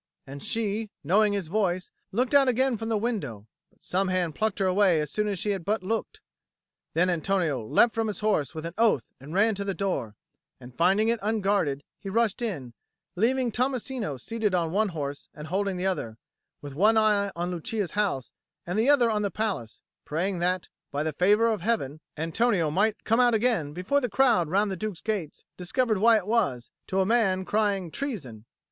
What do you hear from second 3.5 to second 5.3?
but some hand plucked her away as soon